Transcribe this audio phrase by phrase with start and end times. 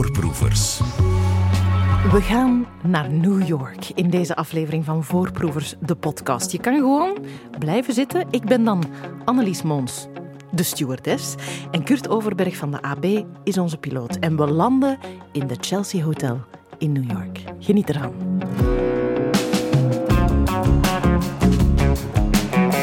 [0.00, 0.80] Voorproevers.
[2.12, 6.52] We gaan naar New York in deze aflevering van Voorproevers, de podcast.
[6.52, 7.18] Je kan gewoon
[7.58, 8.26] blijven zitten.
[8.30, 8.84] Ik ben dan
[9.24, 10.06] Annelies Moons,
[10.50, 11.34] de stewardess.
[11.70, 14.16] En Kurt Overberg van de AB is onze piloot.
[14.16, 14.98] En we landen
[15.32, 16.40] in de Chelsea Hotel
[16.78, 17.44] in New York.
[17.58, 18.12] Geniet ervan.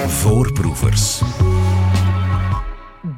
[0.07, 1.21] Voorproevers.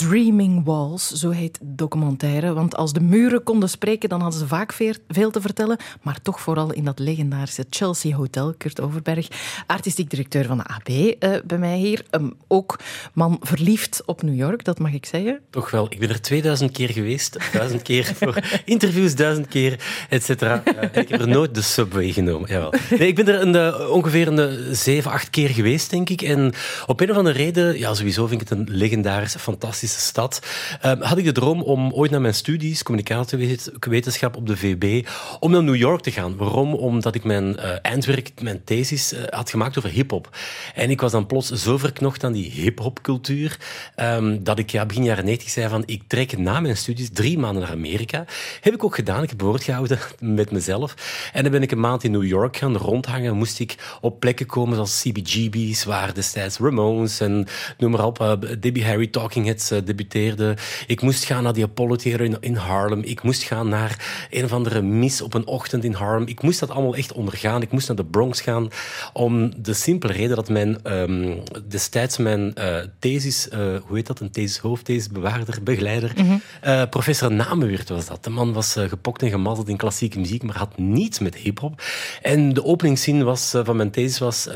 [0.10, 2.54] Dreaming Walls, zo heet documentaire.
[2.54, 4.74] Want als de muren konden spreken, dan hadden ze vaak
[5.08, 5.78] veel te vertellen.
[6.02, 8.54] Maar toch vooral in dat legendarische Chelsea Hotel.
[8.58, 9.28] Kurt Overberg,
[9.68, 12.06] artistiek directeur van de AB, uh, bij mij hier.
[12.12, 12.80] Um, ook
[13.14, 15.40] man verliefd op New York, dat mag ik zeggen.
[15.50, 15.86] Toch wel.
[15.90, 17.38] Ik ben er 2000 keer geweest.
[17.54, 19.80] Duizend keer voor interviews, duizend keer,
[20.10, 20.64] et cetera.
[20.94, 22.50] Ik heb er nooit de subway genomen.
[22.50, 22.74] Jawel.
[22.90, 26.22] Nee, ik ben er een, uh, ongeveer een 7, 8 keer geweest, denk ik.
[26.22, 26.54] En
[26.86, 30.42] op een of andere reden, ja, sowieso vind ik het een legendarische, fantastische stad,
[30.86, 35.08] uh, had ik de droom om ooit naar mijn studies, communicatiewetenschap op de VB,
[35.40, 36.38] om naar New York te gaan.
[36.38, 36.74] Waarom?
[36.74, 40.38] Omdat ik mijn uh, eindwerk, mijn thesis, uh, had gemaakt over hip-hop.
[40.76, 43.58] En ik was dan plots zo verknocht aan die hip-hop cultuur,
[43.96, 47.38] um, dat ik ja, begin jaren 90 zei van ik trek na mijn studies drie
[47.38, 48.26] maanden naar Amerika.
[48.62, 49.24] Heb ik ook gedaan.
[49.24, 50.96] Ik heb woord gehouden met mezelf.
[51.34, 53.36] En dan ben ik een maand in New York gaan rondhangen.
[53.36, 58.32] Moest ik op plekken komen zoals CBGB's, waar destijds Ramones en noem maar op, uh,
[58.60, 60.58] Debbie Harry Talking Heads debuteerde.
[60.88, 63.02] Ik moest gaan naar die Apollo Theater in, in Harlem.
[63.02, 66.28] Ik moest gaan naar een of andere mis op een ochtend in Harlem.
[66.28, 67.62] Ik moest dat allemaal echt ondergaan.
[67.62, 68.70] Ik moest naar de Bronx gaan
[69.14, 74.20] om de simpele reden dat mijn, um, destijds mijn uh, thesis, uh, hoe heet dat,
[74.20, 76.42] een thesis, hoofdthesis, bewaarder, begeleider, mm -hmm.
[76.66, 78.24] uh, professor Namenweert was dat.
[78.24, 81.82] De man was gepokt en gemazzeld in klassieke muziek, maar had niets met hip-hop.
[82.22, 84.48] En de openingszin was, van mijn thesis was,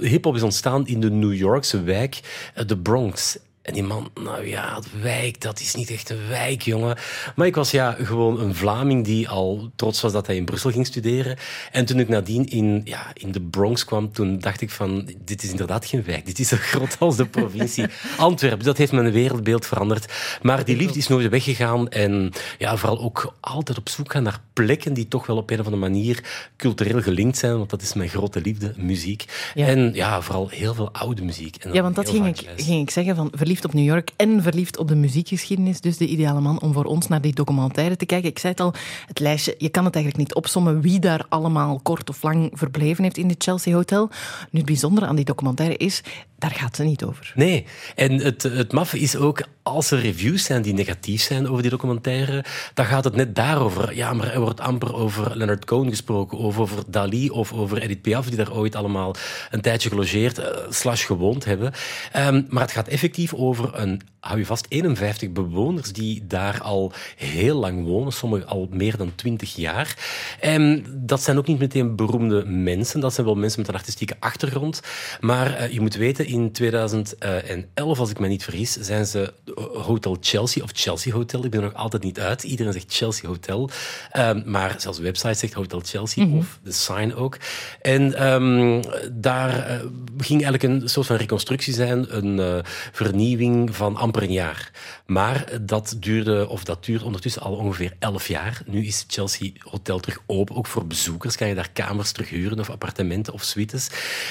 [0.00, 2.20] hip-hop is ontstaan in de New Yorkse wijk,
[2.66, 3.38] de Bronx.
[3.62, 6.96] En die man, nou ja, wijk, dat is niet echt een wijk, jongen.
[7.36, 10.70] Maar ik was ja gewoon een Vlaming die al trots was dat hij in Brussel
[10.70, 11.36] ging studeren.
[11.72, 15.42] En toen ik nadien in, ja, in de Bronx kwam, toen dacht ik van, dit
[15.42, 16.26] is inderdaad geen wijk.
[16.26, 18.64] Dit is zo groot als de provincie Antwerpen.
[18.64, 20.12] Dat heeft mijn wereldbeeld veranderd.
[20.42, 21.88] Maar die liefde is nooit weggegaan.
[21.88, 25.60] En ja, vooral ook altijd op zoek gaan naar plekken die toch wel op een
[25.60, 26.24] of andere manier
[26.56, 27.58] cultureel gelinkt zijn.
[27.58, 29.24] Want dat is mijn grote liefde, muziek.
[29.54, 29.66] Ja.
[29.66, 31.56] En ja, vooral heel veel oude muziek.
[31.56, 34.42] En ja, want dat ging ik, ging ik zeggen, van verliefd op New York en
[34.42, 35.80] verliefd op de muziekgeschiedenis.
[35.80, 38.30] Dus de ideale man om voor ons naar die documentaire te kijken.
[38.30, 38.74] Ik zei het al,
[39.06, 43.04] het lijstje, je kan het eigenlijk niet opsommen wie daar allemaal kort of lang verbleven
[43.04, 44.08] heeft in het Chelsea Hotel.
[44.50, 46.02] Nu, het bijzondere aan die documentaire is,
[46.42, 47.32] daar gaat ze niet over.
[47.34, 47.64] Nee,
[47.94, 51.70] en het, het maffe is ook, als er reviews zijn die negatief zijn over die
[51.70, 52.44] documentaire,
[52.74, 53.94] dan gaat het net daarover.
[53.94, 58.02] Ja, maar er wordt amper over Leonard Cohen gesproken, of over Dali of over Edith
[58.02, 59.14] Piaf, die daar ooit allemaal
[59.50, 61.72] een tijdje gelogeerd, uh, slash gewoond hebben.
[62.16, 66.92] Um, maar het gaat effectief over een, hou je vast, 51 bewoners die daar al
[67.16, 69.96] heel lang wonen, sommigen al meer dan 20 jaar.
[70.40, 74.16] En dat zijn ook niet meteen beroemde mensen, dat zijn wel mensen met een artistieke
[74.18, 74.80] achtergrond.
[75.20, 79.32] Maar uh, je moet weten, in 2011, als ik me niet vergis, zijn ze
[79.72, 81.44] Hotel Chelsea of Chelsea Hotel.
[81.44, 82.42] Ik ben er nog altijd niet uit.
[82.42, 83.70] Iedereen zegt Chelsea Hotel.
[84.16, 86.38] Um, maar zelfs de website zegt Hotel Chelsea mm -hmm.
[86.38, 87.36] of de sign ook.
[87.82, 88.82] En um,
[89.12, 89.76] daar uh,
[90.18, 92.58] ging eigenlijk een soort van reconstructie zijn, een uh,
[92.92, 94.70] vernieuwing van amper een jaar.
[95.06, 98.62] Maar dat duurde, of dat duurt ondertussen al ongeveer elf jaar.
[98.66, 101.36] Nu is Chelsea Hotel terug open, ook voor bezoekers.
[101.36, 103.88] Kan je daar kamers terug huren of appartementen of suites.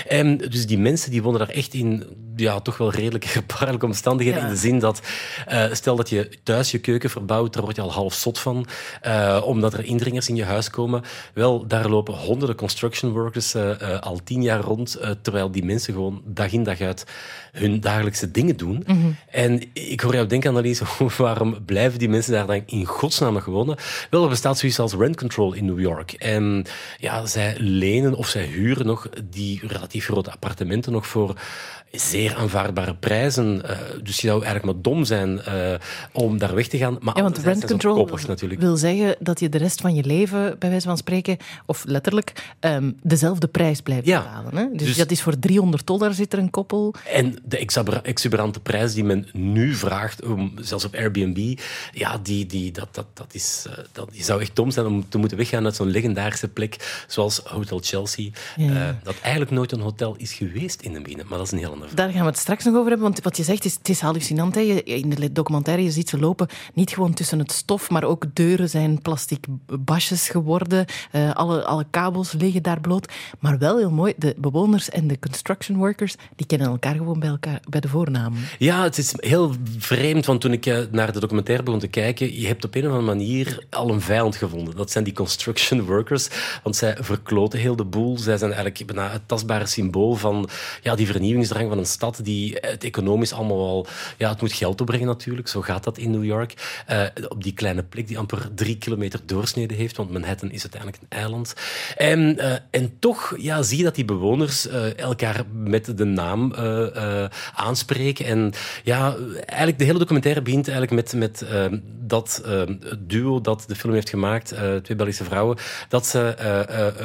[0.08, 3.86] En dus die mensen die wonen daar echt in in ja, toch wel redelijk gevaarlijke
[3.86, 4.42] omstandigheden.
[4.42, 4.48] Ja.
[4.48, 5.02] In de zin dat,
[5.52, 8.66] uh, stel dat je thuis je keuken verbouwt, daar word je al half zot van,
[9.08, 11.02] uh, omdat er indringers in je huis komen.
[11.34, 16.22] Wel, daar lopen honderden construction workers uh, al tien jaar rond, terwijl die mensen gewoon
[16.26, 17.06] dag in dag uit
[17.52, 18.84] hun dagelijkse dingen doen.
[18.88, 19.16] Mm -hmm.
[19.30, 20.82] En ik hoor jou denken, Annelies,
[21.18, 23.78] waarom blijven die mensen daar dan in godsnaam nog wonen?
[24.10, 26.12] Wel, er bestaat zoiets als rent control in New York.
[26.12, 26.66] En
[26.98, 31.36] ja, zij lenen of zij huren nog die relatief grote appartementen nog voor
[31.92, 33.62] zeer aanvaardbare prijzen.
[33.66, 35.74] Uh, dus je zou eigenlijk maar dom zijn uh,
[36.12, 36.98] om daar weg te gaan.
[37.00, 38.62] Maar ja, want rent control koppers, natuurlijk.
[38.62, 42.54] wil zeggen dat je de rest van je leven, bij wijze van spreken, of letterlijk,
[42.60, 44.22] um, dezelfde prijs blijft ja.
[44.22, 44.56] betalen.
[44.56, 44.76] Hè?
[44.78, 46.94] Dus, dus, dat is voor 300 dollar zit er een koppel.
[47.14, 47.68] En de
[48.04, 51.60] exuberante prijs die men nu vraagt, um, zelfs op Airbnb,
[51.94, 55.10] ja, die, die, dat, dat, dat is, uh, dat, je zou echt dom zijn om
[55.10, 58.30] te moeten weggaan uit zo'n legendarische plek zoals Hotel Chelsea.
[58.56, 59.00] Ja.
[59.04, 61.76] dat eigenlijk nooit een hotel is geweest in de binnen, maar dat is een hele
[61.94, 64.00] Daar gaan we het straks nog over hebben, want wat je zegt is, het is
[64.00, 64.56] hallucinant.
[64.56, 64.62] Hè.
[64.62, 68.70] In de documentaire, je ziet ze lopen niet gewoon tussen het stof, maar ook deuren
[68.70, 69.46] zijn plastic
[69.80, 70.86] basjes geworden.
[71.12, 73.12] Uh, alle, alle kabels liggen daar bloot.
[73.40, 77.30] Maar wel heel mooi, de bewoners en de construction workers, die kennen elkaar gewoon bij,
[77.30, 78.34] elkaar, bij de voornaam.
[78.58, 82.40] Ja, het is heel vreemd, want toen ik eh, naar de documentaire begon te kijken,
[82.40, 84.76] je hebt op een of andere manier al een vijand gevonden.
[84.76, 86.28] Dat zijn die construction workers,
[86.64, 88.18] want zij verkloten heel de boel.
[88.18, 90.50] Zij zijn eigenlijk bijna het tastbare symbool van
[90.82, 93.88] ja, die vernieuwingsdrang van een stad die het economisch allemaal wel...
[94.18, 96.84] Ja, het moet geld opbrengen natuurlijk, zo gaat dat in New York.
[96.90, 101.02] Uh, op die kleine plek die amper drie kilometer doorsnede heeft, want Manhattan is uiteindelijk
[101.02, 101.54] een eiland.
[101.98, 106.54] En, uh, en toch ja, zie je dat die bewoners uh, elkaar met de naam
[107.56, 108.26] aanspreken.
[108.26, 108.54] En
[108.84, 111.46] ja, eigenlijk de hele documentaire begint eigenlijk met, met
[112.08, 112.44] dat
[113.00, 115.58] duo dat de film heeft gemaakt, twee Belgische vrouwen,
[115.90, 116.36] dat ze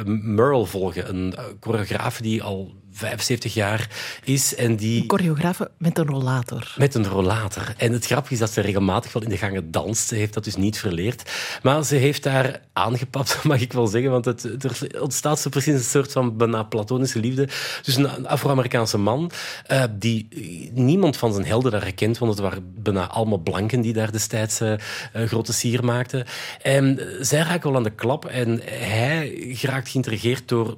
[0.05, 3.89] Merle volgen, een choreograaf die al 75 jaar
[4.23, 4.55] is.
[4.55, 5.01] En die...
[5.01, 6.73] Een choreograaf met een rollator.
[6.77, 7.73] Met een rollator.
[7.77, 10.07] En het grappige is dat ze regelmatig wel in de gangen danst.
[10.07, 11.31] Ze heeft dat dus niet verleerd.
[11.61, 14.11] Maar ze heeft daar aangepapt, mag ik wel zeggen.
[14.11, 17.47] Want het, er ontstaat zo precies een soort van bijna platonische liefde
[17.81, 19.31] tussen een Afro-Amerikaanse man
[19.71, 20.27] uh, die
[20.73, 24.61] niemand van zijn helden daar herkent, want het waren bijna allemaal blanken die daar destijds
[24.61, 24.73] uh,
[25.13, 26.25] grote sier maakten.
[26.61, 30.75] En zij raken wel aan de klap en hij geraakt geïntrigeerd door,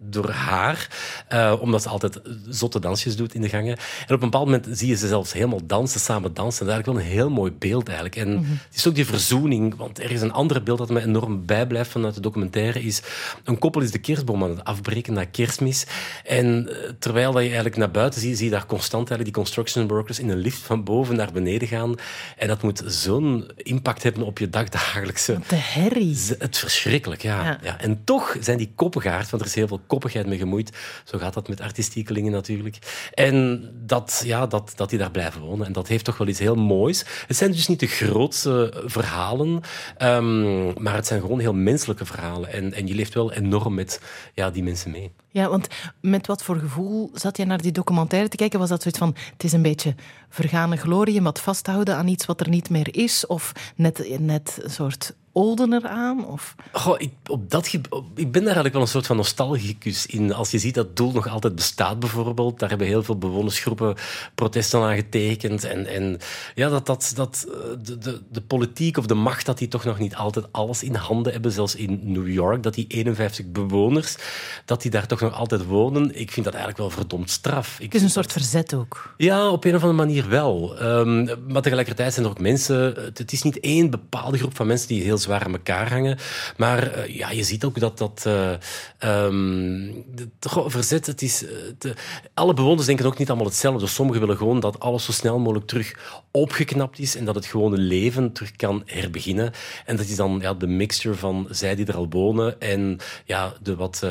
[0.00, 0.88] door haar.
[1.32, 3.76] Uh, omdat ze altijd zotte dansjes doet in de gangen.
[3.76, 6.66] En op een bepaald moment zie je ze zelfs helemaal dansen, samen dansen.
[6.66, 8.16] Dat is eigenlijk wel een heel mooi beeld eigenlijk.
[8.16, 8.58] En mm -hmm.
[8.68, 11.90] het is ook die verzoening, want er is een ander beeld dat me enorm bijblijft
[11.90, 12.82] vanuit de documentaire.
[12.82, 13.02] Is
[13.44, 15.86] een koppel is de kerstboom aan het afbreken na kerstmis.
[16.24, 19.44] En eh, terwijl dat je eigenlijk naar buiten ziet, zie je daar constant eigenlijk die
[19.44, 21.94] construction workers in een lift van boven naar beneden gaan.
[22.36, 25.38] En dat moet zo'n impact hebben op je dagdagelijkse...
[25.48, 26.18] De herrie.
[26.38, 27.44] Het verschrikkelijk, ja.
[27.44, 27.58] ja.
[27.62, 27.80] ja.
[27.80, 31.34] En toch zijn die koppengaard, want er is heel veel koppigheid mee gemoeid, zo gaat
[31.34, 32.78] dat met artistiekelingen natuurlijk.
[33.14, 35.66] En dat, ja, dat, dat die daar blijven wonen.
[35.66, 37.04] En dat heeft toch wel iets heel moois.
[37.26, 39.60] Het zijn dus niet de grootste verhalen,
[39.98, 42.52] um, maar het zijn gewoon heel menselijke verhalen.
[42.52, 44.00] En, en je leeft wel enorm met
[44.34, 45.12] ja, die mensen mee.
[45.30, 45.68] Ja, want
[46.00, 48.58] met wat voor gevoel zat je naar die documentaire te kijken?
[48.58, 49.94] Was dat zoiets van, het is een beetje
[50.28, 53.26] vergane glorie, wat vasthouden aan iets wat er niet meer is?
[53.26, 56.26] Of net, net een soort oldener aan?
[56.26, 56.54] Of?
[56.72, 57.82] Goh, ik, op dat, ik
[58.14, 60.34] ben daar eigenlijk wel een soort van nostalgicus in.
[60.34, 62.58] Als je ziet dat het doel nog altijd bestaat, bijvoorbeeld.
[62.58, 63.96] Daar hebben heel veel bewonersgroepen
[64.34, 65.64] protesten aan getekend.
[65.64, 66.18] En, en
[66.54, 67.46] ja, dat, dat, dat
[67.82, 70.94] de, de, de politiek of de macht, dat die toch nog niet altijd alles in
[70.94, 71.52] handen hebben.
[71.52, 74.16] Zelfs in New York, dat die 51 bewoners,
[74.64, 76.20] dat die daar toch nog altijd wonen.
[76.20, 77.76] Ik vind dat eigenlijk wel verdomd straf.
[77.78, 79.14] Ik het is een soort verzet ook.
[79.16, 80.82] Ja, op een of andere manier wel.
[80.82, 82.94] Um, maar tegelijkertijd zijn er ook mensen...
[83.14, 86.18] Het is niet één bepaalde groep van mensen die heel zwaar aan elkaar hangen.
[86.56, 88.52] Maar uh, ja, je ziet ook dat dat uh,
[89.24, 90.04] um,
[90.66, 91.44] verzet, het is,
[91.78, 91.94] de,
[92.34, 93.80] alle bewoners denken ook niet allemaal hetzelfde.
[93.80, 97.46] Dus sommigen willen gewoon dat alles zo snel mogelijk terug opgeknapt is en dat het
[97.46, 99.52] gewone leven terug kan herbeginnen.
[99.86, 103.52] En dat is dan ja, de mixture van zij die er al wonen en ja,
[103.62, 104.06] de wat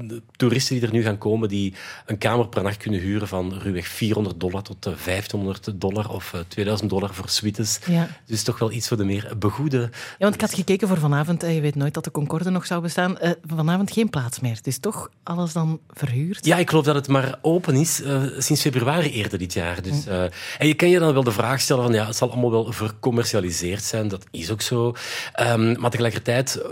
[0.00, 1.74] de toeristen die er nu gaan komen, die
[2.06, 6.90] een kamer per nacht kunnen huren van ruwweg 400 dollar tot 1500 dollar of 2000
[6.90, 7.78] dollar voor suites.
[7.86, 8.08] Ja.
[8.26, 9.78] Dus toch wel iets voor de meer begoede.
[9.80, 12.82] Ja, want ik had gekeken voor vanavond, je weet nooit dat de Concorde nog zou
[12.82, 13.16] bestaan.
[13.22, 14.56] Uh, vanavond geen plaats meer.
[14.56, 16.46] Het is toch alles dan verhuurd?
[16.46, 19.82] Ja, ik geloof dat het maar open is uh, sinds februari eerder dit jaar.
[19.82, 20.22] Dus, uh,
[20.58, 22.72] en je kan je dan wel de vraag stellen van ja, het zal allemaal wel
[22.72, 24.08] vercommercialiseerd zijn.
[24.08, 24.94] Dat is ook zo.
[25.40, 26.62] Um, maar tegelijkertijd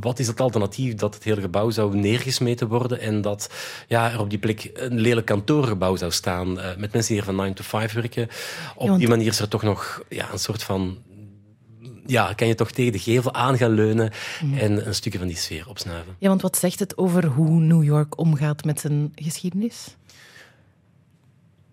[0.00, 3.50] wat is het alternatief dat het hele gebouw zou neergesmeten worden en dat
[3.88, 7.24] ja, er op die plek een lelijk kantoorgebouw zou staan uh, met mensen die hier
[7.24, 8.28] van 9 to 5 werken.
[8.76, 10.98] Op ja, die manier is er toch nog ja, een soort van
[12.06, 14.58] ja, kan je toch tegen de gevel aan gaan leunen mm.
[14.58, 16.16] en een stukje van die sfeer opsnuiven.
[16.18, 19.96] Ja, want wat zegt het over hoe New York omgaat met zijn geschiedenis?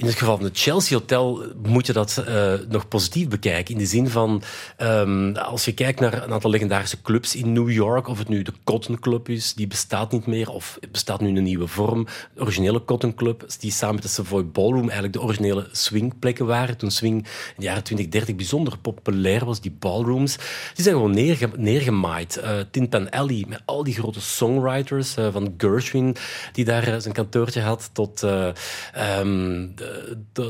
[0.01, 3.73] In het geval van het Chelsea Hotel moet je dat uh, nog positief bekijken.
[3.73, 4.43] In de zin van,
[4.77, 8.41] um, als je kijkt naar een aantal legendarische clubs in New York, of het nu
[8.41, 12.07] de Cotton Club is, die bestaat niet meer, of bestaat nu in een nieuwe vorm.
[12.33, 16.77] De originele Cotton Club, die samen met de Savoy Ballroom eigenlijk de originele swingplekken waren.
[16.77, 20.35] Toen swing in de jaren 20, 30 bijzonder populair was, die ballrooms.
[20.73, 22.41] Die zijn gewoon neerge neergemaaid.
[22.43, 26.15] Uh, Tin Pan Alley, met al die grote songwriters, uh, van Gershwin,
[26.53, 27.99] die daar zijn kantoortje had, tot...
[28.01, 28.29] Tot,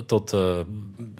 [0.05, 0.59] tot uh,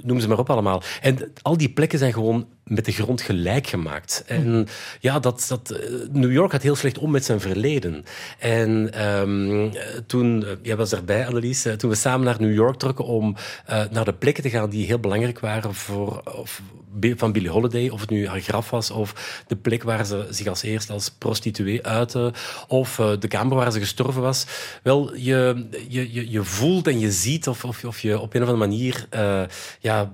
[0.02, 0.82] noem ze maar op allemaal.
[1.02, 4.24] En al die plekken zijn gewoon met de grond gelijk gemaakt.
[4.28, 4.68] En
[5.00, 5.80] ja, dat, dat, eh,
[6.12, 8.06] New York had heel slecht om met zijn verleden.
[8.40, 9.70] En ehm,
[10.06, 13.36] toen, eh, jij was erbij, Annelies, eh, toen we samen naar New York trokken om
[13.92, 16.62] naar de plekken te gaan die heel belangrijk waren voor, of,
[17.16, 20.48] van Billie Holiday, of het nu haar graf was, of de plek waar ze zich
[20.48, 22.34] als eerste als prostituee uitte,
[22.68, 24.46] of de kamer waar ze gestorven was.
[24.84, 28.42] Wel, je, je, je, je voelt en je ziet of, of, of je op een
[28.44, 29.08] of andere manier
[29.80, 30.12] ja,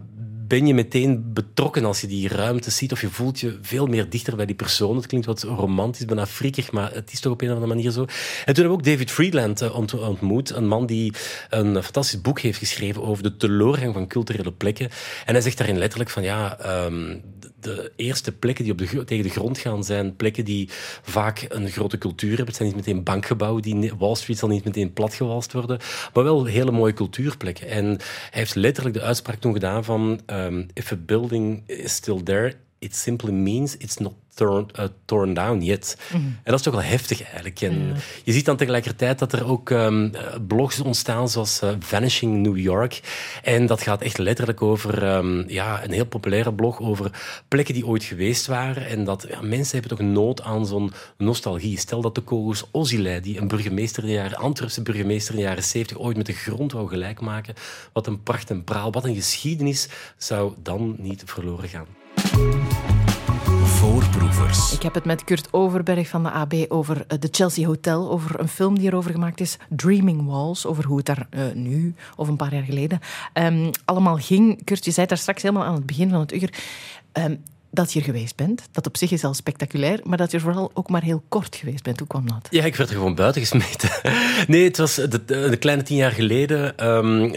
[0.48, 2.92] ben je meteen betrokken als je die ruimte ziet.
[2.92, 4.96] Of je voelt je veel meer dichter bij die persoon.
[4.96, 7.92] Het klinkt wat romantisch, bijna friekig, maar het is toch op een of andere manier
[7.92, 8.02] zo.
[8.02, 10.50] En toen hebben we ook David Friedland eh, ontmoet.
[10.50, 11.14] Een man die
[11.50, 14.90] een fantastisch boek heeft geschreven over de teleurgang van culturele plekken.
[15.26, 17.16] En hij zegt daarin letterlijk van ja, ehm,
[17.68, 20.70] de eerste plekken die op de, tegen de grond gaan zijn plekken die
[21.02, 22.48] vaak een grote cultuur hebben.
[22.48, 25.80] Het zijn niet meteen bankgebouwen, die Wall Street zal niet meteen platgewalst worden,
[26.14, 27.68] maar wel hele mooie cultuurplekken.
[27.68, 32.24] En hij heeft letterlijk de uitspraak toen gedaan van um, if a building is still
[32.24, 35.98] there, it simply means it's not torn, uh, torn down yet.
[36.08, 36.16] Mhm.
[36.16, 37.62] En dat is toch wel heftig eigenlijk.
[37.62, 40.12] En Je ziet dan tegelijkertijd dat er ook um,
[40.48, 43.02] blogs ontstaan zoals uh, Vanishing New York.
[43.44, 47.12] En dat gaat echt letterlijk over um, ja, een heel populaire blog over
[47.48, 48.88] plekken die ooit geweest waren.
[48.88, 51.80] En dat ja, mensen hebben toch nood aan zo'n nostalgie.
[51.80, 55.46] Stel dat de kogels Ozilei, die een burgemeester in de jaren, Antwerpse burgemeester in de
[55.46, 57.54] jaren 70 ooit met de grond wou gelijk maken.
[57.94, 62.07] Wat een pracht en praal, wat een geschiedenis zou dan niet verloren gaan.
[63.64, 64.74] Voorproevers.
[64.74, 68.40] Ik heb het met Kurt Overberg van de AB over eh, de Chelsea Hotel, over
[68.40, 72.28] een film die erover gemaakt is, Dreaming Walls, over hoe het daar uh, nu of
[72.28, 73.00] een paar jaar geleden
[73.34, 74.64] um, allemaal ging.
[74.64, 76.54] Kurt, je zei daar straks helemaal aan het begin van het uur.
[77.14, 77.40] Um,
[77.72, 78.62] dat je er geweest bent.
[78.72, 81.84] Dat op zich is al spectaculair, maar dat je vooral ook maar heel kort geweest
[81.84, 82.00] bent.
[82.00, 82.48] Hoe kwam dat?
[82.50, 83.90] Ja, ik werd er gewoon buiten gesmeten.
[84.48, 86.88] Nee, het was de, de kleine tien jaar geleden.
[86.88, 87.34] Um,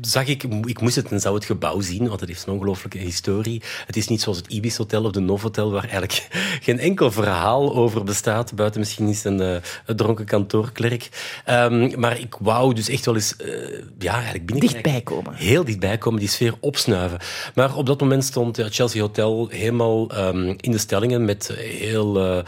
[0.00, 2.98] zag ik, ik moest het en zou het gebouw zien, want het heeft een ongelooflijke
[2.98, 3.62] historie.
[3.86, 6.28] Het is niet zoals het Ibis Hotel of de Novotel, waar eigenlijk
[6.66, 11.08] geen enkel verhaal over bestaat, buiten misschien eens een, uh, een dronken kantoorklerk.
[11.48, 15.34] Um, maar ik wou dus echt wel eens uh, ja, eigenlijk binnen Dichtbij komen.
[15.34, 17.18] Heel dichtbij komen, die sfeer opsnuiven.
[17.54, 22.26] Maar op dat moment stond het Chelsea Hotel helemaal um, in de stellingen met heel,
[22.26, 22.42] uh,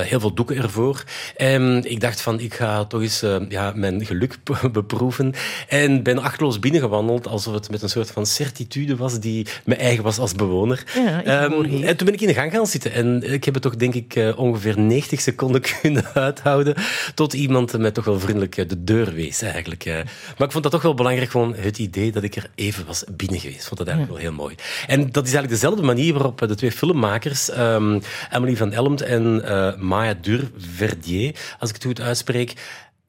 [0.00, 1.04] heel veel doeken ervoor.
[1.36, 4.38] En ik dacht van, ik ga toch eens ja, mijn geluk
[4.72, 5.34] beproeven.
[5.68, 9.74] En ben achteloos binnen gewandeld alsof het met een soort van certitude was die me
[9.74, 10.84] eigen was als bewoner.
[10.94, 13.62] Ja, um, en toen ben ik in de gang gaan zitten en ik heb het
[13.62, 16.74] toch denk ik uh, ongeveer 90 seconden kunnen uithouden
[17.14, 19.84] tot iemand mij toch wel vriendelijk uh, de deur wees eigenlijk.
[19.84, 19.94] Uh.
[20.38, 23.04] Maar ik vond dat toch wel belangrijk, gewoon het idee dat ik er even was
[23.16, 23.60] binnen geweest.
[23.60, 24.54] Ik vond dat eigenlijk wel heel mooi.
[24.86, 28.00] En dat is eigenlijk dezelfde manier waarop de twee filmmakers, um,
[28.32, 29.42] Emily van Elmt en
[29.78, 32.54] Maya Durverdier, als ik het goed uitspreek,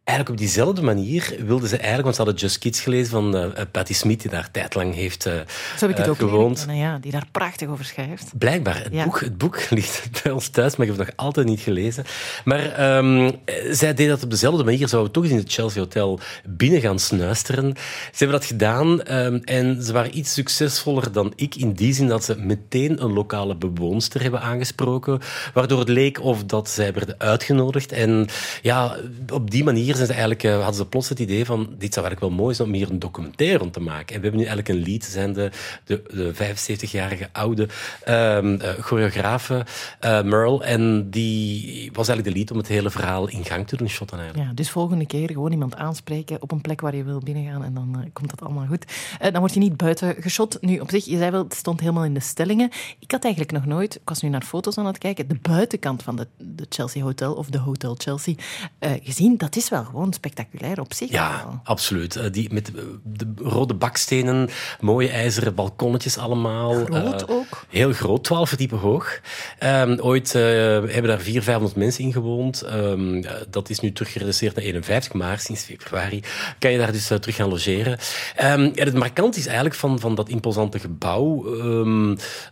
[0.05, 3.47] Eigenlijk op diezelfde manier wilden ze eigenlijk, want ze hadden Just Kids gelezen van uh,
[3.71, 5.33] Patti Smith, die daar tijdlang heeft uh,
[5.77, 6.65] Zo heb ik het ook gewoond.
[6.69, 8.37] Ja, die daar prachtig over schrijft.
[8.37, 8.83] Blijkbaar.
[8.83, 11.59] Het, boek, het boek ligt bij ons thuis, maar ik heb het nog altijd niet
[11.59, 12.03] gelezen.
[12.43, 13.31] Maar um,
[13.71, 14.87] zij deden dat op dezelfde manier.
[14.87, 17.73] Zouden we toch eens in het Chelsea Hotel binnen gaan snuisteren.
[18.11, 22.07] Ze hebben dat gedaan um, en ze waren iets succesvoller dan ik in die zin
[22.07, 25.19] dat ze meteen een lokale bewoonster hebben aangesproken,
[25.53, 27.91] waardoor het leek of dat zij werden uitgenodigd.
[27.91, 28.27] En
[28.61, 28.97] ja,
[29.31, 32.43] op die manier eigenlijk, uh, hadden ze plots het idee van dit zou eigenlijk wel
[32.43, 34.15] mooi zijn om hier een documentaire rond te maken.
[34.15, 35.51] En we hebben nu eigenlijk een lied, zijn de,
[35.85, 37.67] de, de 75-jarige oude
[38.07, 39.65] um, choreografe
[40.05, 40.63] uh, Merle.
[40.63, 44.17] En die was eigenlijk de lied om het hele verhaal in gang te doen shotten
[44.17, 44.49] eigenlijk.
[44.49, 47.73] Ja, dus volgende keer gewoon iemand aanspreken op een plek waar je wil binnengaan en
[47.73, 48.85] dan komt dat allemaal goed.
[49.19, 50.57] dan word je niet buiten geschot.
[50.61, 52.69] Nu, op zich, je zei wel, het stond helemaal in de stellingen.
[52.99, 56.03] Ik had eigenlijk nog nooit, ik was nu naar foto's aan het kijken, de buitenkant
[56.03, 58.33] van de, de Chelsea Hotel of de Hotel Chelsea
[58.79, 59.37] gezien.
[59.37, 61.11] Dat is wel gewoon spectaculair op zich.
[61.11, 62.15] Ja, absoluut.
[62.15, 62.71] Uh, die met
[63.03, 64.49] de rode bakstenen,
[64.79, 66.85] mooie ijzeren balkonnetjes allemaal.
[66.85, 67.65] Groot uh, ook.
[67.69, 69.19] Heel groot, 12 verdiepen hoog.
[69.63, 72.63] Um, ooit hebben daar 400, 500 mensen in gewoond.
[72.73, 76.23] Um, dat is nu teruggereduceerd naar 51, maar sinds februari
[76.59, 77.91] kan je daar dus terug gaan logeren.
[77.91, 81.43] Um, en het markant is eigenlijk van, van dat imposante gebouw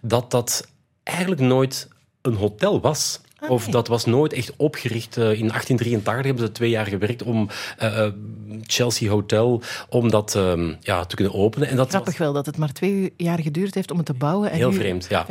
[0.01, 0.67] dat dat
[1.03, 1.87] eigenlijk nooit
[2.21, 3.21] een hotel was.
[3.43, 5.17] Ah, of dat was nooit echt opgericht.
[5.17, 7.50] Uh, in 1883 hebben ze twee jaar gewerkt om
[7.81, 8.07] uh,
[8.62, 11.67] Chelsea Hotel om dat uh, ja, te kunnen openen.
[11.67, 14.51] En dat Grappig wel dat het maar twee jaar geduurd heeft om het te bouwen.
[14.51, 15.25] En Heel vreemd, ja.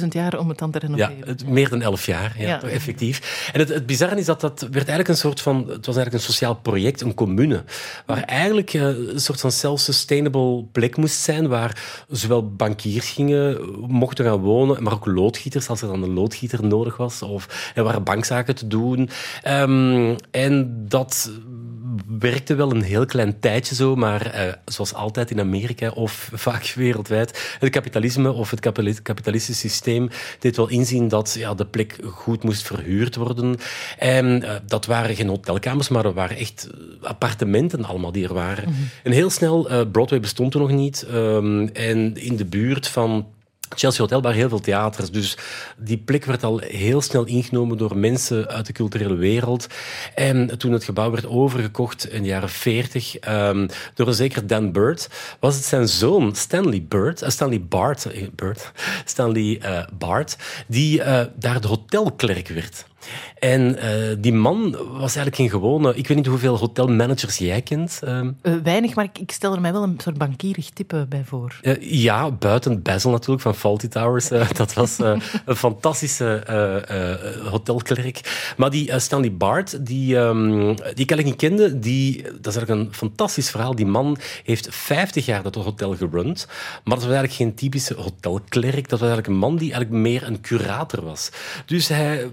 [0.00, 1.16] 25.000 jaar om het dan te renoveren.
[1.18, 3.50] Ja, het, meer dan elf jaar, ja, effectief.
[3.52, 5.56] En het, het bizarre is dat dat werd eigenlijk een soort van...
[5.56, 7.64] Het was eigenlijk een sociaal project, een commune,
[8.06, 14.40] waar eigenlijk een soort van self-sustainable plek moest zijn, waar zowel bankiers gingen, mochten gaan
[14.40, 18.54] wonen, maar ook loodgieters, als er dan een loodgieter nodig was, of er waren bankzaken
[18.54, 19.10] te doen.
[19.48, 21.30] Um, en dat
[22.18, 26.72] werkte wel een heel klein tijdje zo, maar eh, zoals altijd in Amerika of vaak
[26.76, 28.60] wereldwijd, het kapitalisme of het
[29.02, 33.56] kapitalistische systeem deed wel inzien dat ja, de plek goed moest verhuurd worden.
[33.98, 36.68] En eh, dat waren geen hotelkamers, maar er waren echt
[37.02, 38.68] appartementen allemaal die er waren.
[38.68, 38.82] Mhm.
[39.02, 41.06] En heel snel, uh, Broadway bestond er nog niet.
[41.10, 43.26] Ehm, en in de buurt van
[43.74, 45.36] Chelsea Hotel waren heel veel theaters, dus
[45.76, 49.66] die plek werd al heel snel ingenomen door mensen uit de culturele wereld.
[50.14, 54.46] En toen het gebouw werd overgekocht in de jaren 40 um, ehm, door een zeker
[54.46, 55.08] Dan Bird,
[55.40, 58.72] was het zijn zoon Stanley Bird, uh, Stanley Bart, uh, Bird,
[59.04, 61.02] Stanley uh, Bart, die
[61.34, 62.86] daar de hotelklerk werd.
[63.38, 65.94] En uh, die man was eigenlijk geen gewone...
[65.94, 68.00] Ik weet niet hoeveel hotelmanagers jij kent.
[68.04, 68.28] Uh,
[68.62, 71.58] weinig, maar ik, ik, stel er mij wel een soort bankierig type bij voor.
[71.62, 74.28] Uh, ja, buiten Basil natuurlijk, van Faulty Towers.
[74.56, 76.42] dat was een fantastische
[77.50, 78.52] hotelklerk.
[78.56, 82.88] Maar die Stanley Bart, die, um, die ik eigenlijk niet kende, die, dat is eigenlijk
[82.88, 83.74] een fantastisch verhaal.
[83.74, 86.46] Die man heeft 50 jaar dat hotel gerund.
[86.46, 88.88] Maar dat was eigenlijk geen typische hotelklerk.
[88.88, 91.30] Dat was eigenlijk een man die eigenlijk meer een curator was.
[91.66, 92.28] Dus hij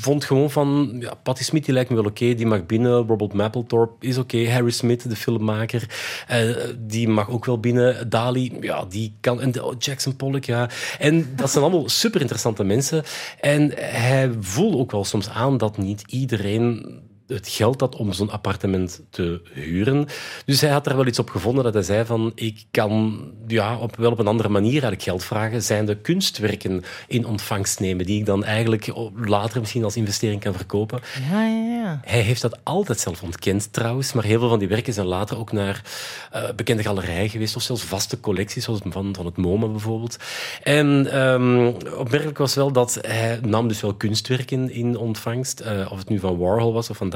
[0.00, 3.06] vond gewoon van, ja, Patti Smith die lijkt me wel oké, die mag binnen.
[3.06, 4.50] Robert Mapplethorpe is oké.
[4.50, 5.88] Harry Smith, de filmmaker,
[6.30, 8.10] uh, die mag ook wel binnen.
[8.10, 9.40] Dali, ja, die kan.
[9.40, 10.68] En oh, Jackson Pollock, ja.
[10.98, 13.02] En dat zijn allemaal super interessante mensen.
[13.40, 18.30] En hij voelt ook wel soms aan dat niet iedereen het geld had om zo'n
[18.30, 20.06] appartement te huren.
[20.44, 23.76] Dus hij had er wel iets op gevonden dat hij zei van ik kan ja,
[23.76, 25.62] op, wel op een andere manier eigenlijk geld vragen.
[25.62, 30.54] Zijn de kunstwerken in ontvangst nemen die ik dan eigenlijk later misschien als investering kan
[30.54, 31.00] verkopen.
[31.30, 32.00] Ja, ja, ja.
[32.04, 35.38] Hij heeft dat altijd zelf ontkend trouwens, maar heel veel van die werken zijn later
[35.38, 35.82] ook naar
[36.34, 40.16] uh, bekende galerijen geweest of zelfs vaste collecties, zoals van, van het MoMA bijvoorbeeld.
[40.62, 41.66] En um,
[41.96, 46.18] opmerkelijk was wel dat hij nam dus wel kunstwerken in ontvangst, uh, of het nu
[46.18, 47.10] van Warhol was of van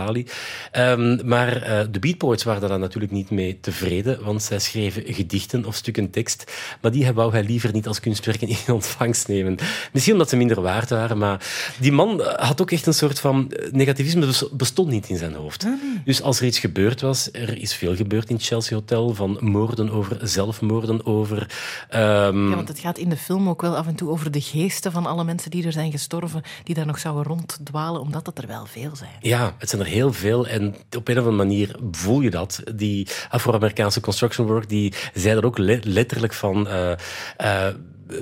[0.76, 5.14] Um, maar uh, de Beat Poets waren daar natuurlijk niet mee tevreden, want zij schreven
[5.14, 9.56] gedichten of stukken tekst, maar die wou hij liever niet als kunstwerken in ontvangst nemen.
[9.92, 11.46] Misschien omdat ze minder waard waren, maar
[11.78, 15.34] die man eh, had ook echt een soort van eh, negativisme bestond niet in zijn
[15.34, 15.64] hoofd.
[15.64, 15.72] Ah,
[16.04, 19.38] dus als er iets gebeurd was, er is veel gebeurd in het Chelsea Hotel, van
[19.40, 21.40] moorden over zelfmoorden over...
[21.94, 22.48] Um...
[22.48, 24.92] Ja, want het gaat in de film ook wel af en toe over de geesten
[24.92, 28.46] van alle mensen die er zijn gestorven, die daar nog zouden ronddwalen, omdat het er
[28.46, 29.10] wel veel zijn.
[29.20, 30.46] Ja, het zijn er heel veel.
[30.46, 32.62] En op een of andere manier voel je dat.
[32.74, 36.68] Die Afro-Amerikaanse construction work, die zei er ook letterlijk van...
[36.68, 36.92] Uh,
[37.40, 37.66] uh,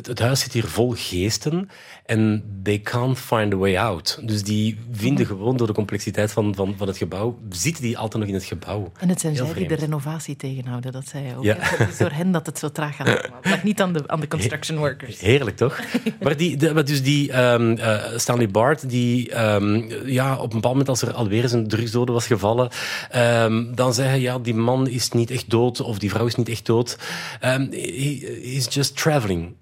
[0.03, 1.69] het huis zit hier vol geesten
[2.07, 4.21] en they can't find a way out.
[4.23, 8.23] Dus die vinden gewoon door de complexiteit van, van, van het gebouw, zitten die altijd
[8.23, 8.93] nog in het gebouw.
[8.99, 11.45] En het zijn zij die de renovatie tegenhouden, dat zei je ook.
[11.45, 11.57] Ja.
[11.59, 13.31] Het is door hen dat het zo traag gaat.
[13.43, 15.21] Ligt niet aan de, aan de construction workers.
[15.21, 15.81] Heerlijk, toch?
[16.23, 20.63] maar die, de, dus die um, uh, Stanley Bart, die um, ja, op een bepaald
[20.63, 22.71] moment als er alweer eens een drugsdode was gevallen,
[23.17, 26.35] um, dan zei hij, ja, die man is niet echt dood, of die vrouw is
[26.35, 26.99] niet echt dood.
[27.41, 27.59] He,
[28.43, 29.55] is just traveling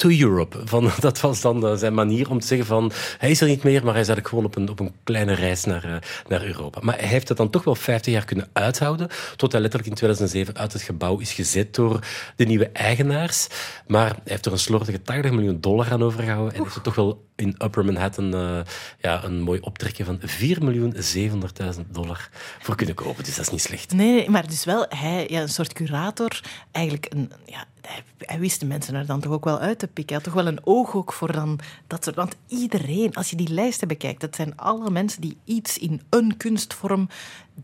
[0.00, 0.60] to Europe.
[0.64, 3.62] Van, dat was dan uh, zijn manier om te zeggen van hij is er niet
[3.62, 5.96] meer, maar hij is eigenlijk gewoon op een, op een kleine reis naar, uh,
[6.28, 6.80] naar Europa.
[6.82, 9.96] Maar hij heeft het dan toch wel 50 jaar kunnen uithouden, tot hij letterlijk in
[9.96, 11.98] 2007 uit het gebouw is gezet door
[12.36, 13.48] de nieuwe eigenaars.
[13.86, 16.94] Maar hij heeft er een slordige 80 miljoen dollar aan overgehouden en heeft er toch
[16.94, 18.60] wel in Upper Manhattan uh,
[18.98, 23.24] ja, een mooi optrekken van 4.700.000 dollar voor kunnen kopen.
[23.24, 23.92] Dus dat is niet slecht.
[23.92, 28.60] Nee, maar dus wel hij, ja, een soort curator, eigenlijk een, ja, hij, hij, wist
[28.60, 30.14] de mensen er dan toch ook wel uit te pikken.
[30.14, 32.16] Hij had toch wel een oog ook voor dan dat soort...
[32.16, 36.36] Want iedereen, als je die lijsten bekijkt, dat zijn alle mensen die iets in een
[36.36, 37.08] kunstvorm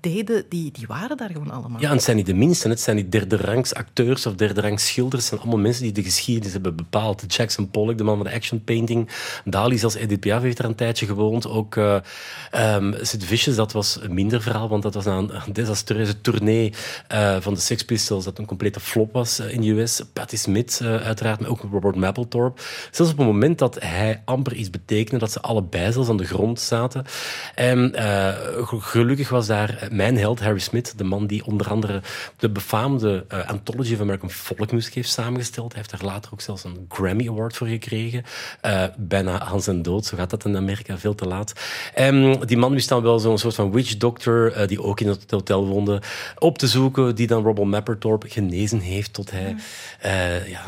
[0.01, 1.81] deden, die, die waren daar gewoon allemaal.
[1.81, 2.71] Ja, en het zijn niet de minsten.
[2.71, 5.23] Het zijn niet derde rangs acteurs of derde rangs schilders.
[5.23, 7.35] Het zijn allemaal mensen die de geschiedenis hebben bepaald.
[7.35, 9.09] Jackson Pollock, de man van de action painting.
[9.45, 11.49] Dali, als Edith Piaf, heeft er een tijdje gewoond.
[11.49, 11.97] Ook uh,
[12.55, 16.73] um, Sid Vicious, dat was een minder verhaal, want dat was een, desastreuze tournee
[17.13, 20.03] uh, van de Sex Pistols, dat een complete flop was uh, in de US.
[20.13, 22.63] Patti Smith, uiteraard, maar ook Robert Mapplethorpe.
[22.91, 26.25] Zelfs op het moment dat hij amper iets betekende, dat ze allebei zelfs aan de
[26.25, 27.05] grond zaten.
[27.55, 27.95] En
[28.81, 32.03] gelukkig was daar mijn held Harry Smith, de man die onder andere
[32.37, 35.73] de befaamde uh, Anthology of American Folk Music heeft samengesteld.
[35.73, 38.25] Hij heeft daar later ook zelfs een Grammy Award voor gekregen.
[38.63, 41.53] Uh, bijna aan zijn dood, zo gaat dat in Amerika veel te laat.
[41.95, 45.09] En die man wist dan wel zo'n soort van witch doctor, uh, die ook in
[45.09, 46.03] het hotel woonde,
[46.39, 49.57] op te zoeken, die dan Robert Mapplethorpe genezen heeft tot hij
[50.47, 50.63] ja,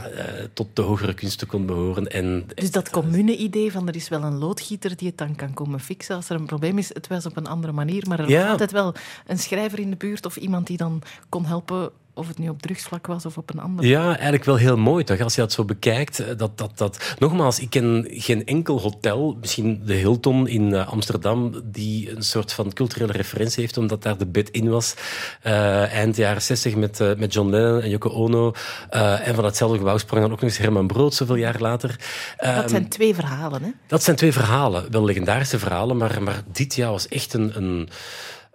[0.53, 2.07] tot de hogere kunsten kon behoren.
[2.07, 5.81] En, dus dat commune-idee van er is wel een loodgieter die het dan kan komen
[5.81, 8.41] fixen als er een probleem is, het was op een andere manier, maar er ja.
[8.41, 8.95] was altijd wel
[9.27, 12.63] een schrijver in de buurt of iemand die dan kon helpen of het nu op
[12.63, 13.85] drugsvlak was of op een ander.
[13.85, 16.19] Ja, eigenlijk wel heel mooi toch, als je dat zo bekijkt.
[16.19, 17.15] eh, Dat, dat, dat...
[17.19, 22.53] Nogmaals, ik ken geen enkel hotel, misschien de Hilton in eh, Amsterdam, die een soort
[22.53, 24.95] van culturele referentie heeft, omdat daar de bed in was.
[25.43, 28.53] eh, eind jaren 60 met, met John Lennon en Yoko Ono.
[28.91, 31.97] En van datzelfde gebouw sprong dan ook nog eens Herman Brood, zoveel jaar later.
[32.37, 33.71] Dat Ehm, zijn twee verhalen, hè?
[33.87, 37.53] dat zijn twee verhalen, wel legendarische verhalen, maar, maar dit jaar was echt een.
[37.57, 37.89] een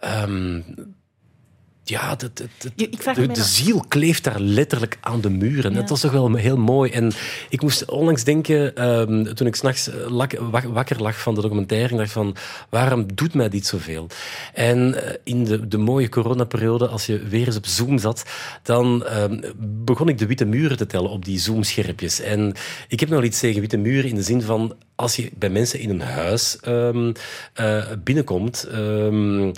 [0.03, 0.61] ehm,
[1.85, 5.73] ja, de, de af- ziel kleeft daar letterlijk aan de muren.
[5.73, 5.79] Ja.
[5.79, 6.91] Dat was toch wel heel mooi.
[6.91, 7.11] En
[7.49, 9.89] ik moest onlangs denken, ehm, toen ik s'nachts
[10.73, 12.35] wakker lag van de documentaire, ik dacht van,
[12.69, 14.07] waarom doet mij dit zoveel?
[14.53, 18.23] En eh, in de, de mooie coronaperiode, als je weer eens op Zoom zat,
[18.63, 22.19] dan ehm, begon ik de witte muren te tellen op die Zoom-scherpjes.
[22.19, 22.53] En
[22.87, 25.79] ik heb nog iets tegen witte muren in de zin van, als je bij mensen
[25.79, 27.11] in een huis ehm,
[27.53, 28.63] eh, binnenkomt...
[28.71, 29.51] ehm,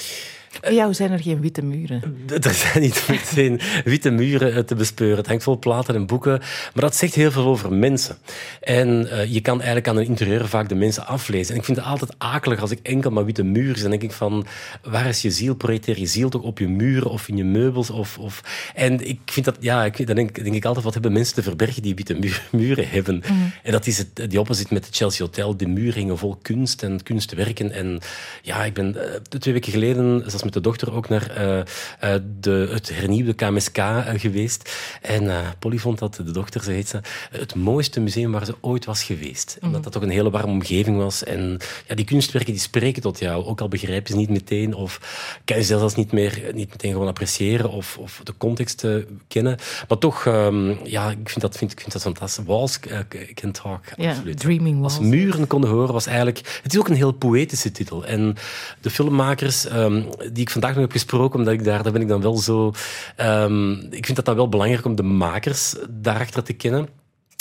[0.62, 2.18] Bij jou zijn er geen witte muren.
[2.42, 5.18] er zijn niet meteen witte muren eh, te bespeuren.
[5.18, 6.40] Het hangt vol platen en boeken.
[6.74, 8.18] Maar dat zegt heel veel over mensen.
[8.62, 11.54] En eh, je kan eigenlijk aan een interieur vaak de mensen aflezen.
[11.54, 13.82] En ik vind het altijd akelig als ik enkel maar witte muren zie.
[13.82, 14.46] Dan denk ik van,
[14.84, 15.56] waar is je ziel?
[15.56, 17.90] Projecteer je ziel toch op je muren of in je meubels?
[17.90, 18.42] Of, of...
[18.76, 21.44] En ik vind dat, ja, ik, dan denk, denk ik altijd, wat hebben mensen te
[21.44, 23.24] verbergen die witte mu- muren hebben?
[23.64, 25.58] En dat is het, die opposite met het Chelsea Hotel.
[25.58, 27.72] De muren hingen vol kunst en kunstwerken.
[27.72, 28.00] En
[28.42, 32.22] ja, ik ben eh, twee weken geleden, zelfs met de dochter, ook naar eh, eh,
[32.40, 33.78] de, het hernieuwde KMSK
[34.16, 34.72] geweest.
[35.02, 37.00] En Polly vond dat, de dochter, ze heet ze,
[37.32, 39.58] het mooiste museum waar ze ooit was geweest.
[39.62, 41.24] Omdat dat toch een hele warme omgeving was.
[41.24, 41.58] En
[41.88, 43.46] ja, die kunstwerken die spreken tot jou.
[43.46, 45.00] Ook al begrijp je ze niet meteen of
[45.46, 48.96] kan je ze zelfs niet, meer, niet meteen gewoon appreciëren of, of de context eh,
[49.28, 49.58] kennen.
[49.88, 52.46] Maar toch, ehm, ja, ik vind dat, vind, ik vind dat fantastisch.
[52.46, 53.00] Walls eh,
[53.34, 54.40] can talk, Ja, absoluut.
[54.40, 55.10] Dreaming Als Walls.
[55.16, 56.60] Muren konden horen, was eigenlijk...
[56.64, 58.06] Het is ook een heel poëtische titel.
[58.06, 58.36] En
[58.82, 62.08] de filmmakers ehm, die ik vandaag nog heb gesproken, omdat ik daar, daar ben ik
[62.08, 62.74] dan wel zo...
[63.16, 66.88] ehm, ik vind dat dan wel belangrijk om de makers daarachter te kennen.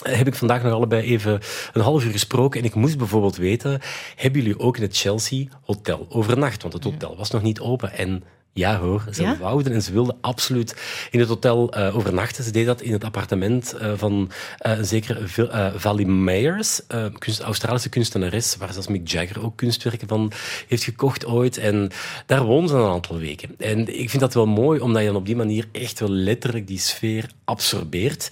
[0.02, 1.40] Heb ik vandaag nog allebei even
[1.72, 2.60] een half uur gesproken.
[2.60, 3.80] En ik moest bijvoorbeeld weten,
[4.16, 6.62] hebben jullie ook in het Chelsea Hotel overnacht?
[6.62, 7.92] Want het hotel was nog niet open.
[7.92, 8.22] En
[8.54, 9.36] ja hoor, ze Ja?
[9.36, 10.76] wouden en ze wilden absoluut
[11.10, 12.44] in het hotel eh, overnachten.
[12.44, 16.80] Ze deden dat in het appartement eh, van een zekere Vil- eh, Valley Meyers,
[17.18, 20.32] kunst, Australische kunstenares, waar zelfs Mick Jagger ook kunstwerken van
[20.68, 21.56] heeft gekocht ooit.
[21.58, 21.90] En
[22.26, 23.54] daar woonden ze een aantal weken.
[23.58, 26.66] En ik vind dat wel mooi, omdat je dan op die manier echt wel letterlijk
[26.66, 28.28] die sfeer absorbeert.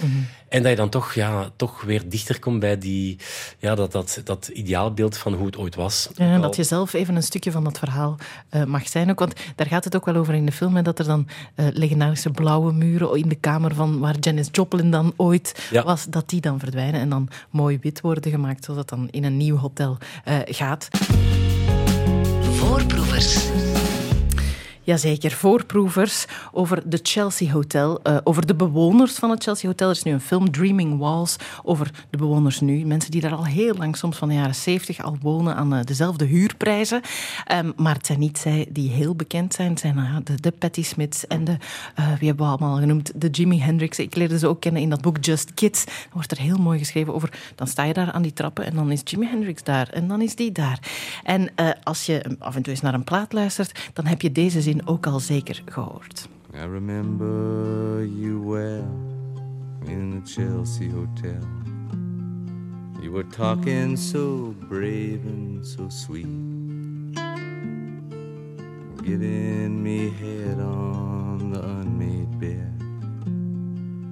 [0.53, 3.19] En dat je dan toch, ja, toch weer dichter komt bij die,
[3.59, 6.09] ja, dat, dat, dat ideaalbeeld van hoe het ooit was.
[6.15, 8.17] Ja, dat je zelf even een stukje van dat verhaal
[8.49, 9.11] eh, mag zijn.
[9.11, 10.77] Ook, want daar gaat het ook wel over in de film.
[10.77, 14.91] Hè, dat er dan eh, legendarische blauwe muren in de kamer van waar Janis Joplin
[14.91, 15.83] dan ooit Ja.
[15.83, 19.25] was, dat die dan verdwijnen en dan mooi wit worden gemaakt, zodat het dan in
[19.25, 20.89] een nieuw hotel eh, gaat.
[22.41, 23.51] Voorproevers.
[24.85, 29.89] Jazeker, voorproevers over de Chelsea Hotel, eh, over de bewoners van het Chelsea Hotel.
[29.89, 32.85] Er is nu een film, Dreaming Walls, over de bewoners nu.
[32.85, 35.85] Mensen die daar al heel lang, soms van de jaren 70, al wonen aan eh,
[35.85, 37.01] dezelfde huurprijzen.
[37.45, 39.71] Ehm, maar het zijn niet zij die heel bekend zijn.
[39.71, 41.57] Het zijn eh, de, de Patti Smiths en de,
[41.95, 43.99] wie hebben we allemaal genoemd, de Jimi Hendrix.
[43.99, 45.85] Ik leerde ze ook kennen in dat boek Just Kids.
[45.85, 48.75] Dan wordt er heel mooi geschreven over, dan sta je daar aan die trappen en
[48.75, 50.79] dan is Jimi Hendrix daar en dan is die daar.
[51.23, 51.51] En
[51.83, 54.72] als je af en toe eens naar een plaat luistert, dan heb je deze zin
[54.85, 56.29] ook al zeker gehoord.
[56.55, 58.85] I remember you well
[59.87, 61.41] in the Chelsea Hotel.
[63.01, 66.27] You were talking so brave and so sweet,
[69.03, 72.83] giving me head on the unmade bed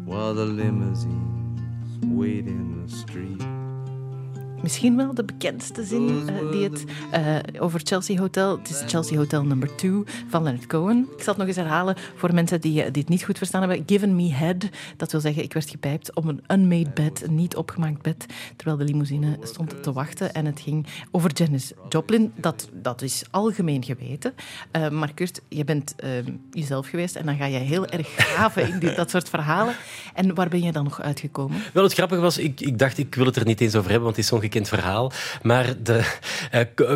[0.06, 1.60] while the limousines
[2.04, 3.59] wait in the street.
[4.62, 8.58] Misschien wel de bekendste zin eh, die het eh, over Chelsea Hotel.
[8.58, 9.92] Het is Chelsea Hotel number 2
[10.28, 11.08] van Leonard Cohen.
[11.16, 13.60] Ik zal het nog eens herhalen voor mensen die, eh, die het niet goed verstaan
[13.60, 13.82] hebben.
[13.86, 14.68] Given me head.
[14.96, 18.78] Dat wil zeggen, ik werd gepijpt op een unmade bed, een niet opgemaakt bed, terwijl
[18.78, 20.32] de limousine stond te wachten.
[20.32, 22.32] En het ging over Janis Joplin.
[22.36, 24.34] Dat, dat is algemeen geweten.
[24.70, 26.10] Eh, maar Kurt, je bent eh,
[26.50, 29.74] jezelf geweest en dan ga je heel erg graven in dit, dat soort verhalen.
[30.14, 31.62] En waar ben je dan nog uitgekomen?
[31.72, 34.04] Wel, het grappige was, ik, ik dacht, ik wil het er niet eens over hebben,
[34.04, 35.12] want het is zo'n gekend verhaal.
[35.42, 36.04] Maar de,